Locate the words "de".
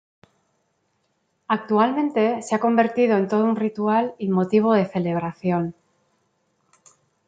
4.73-4.87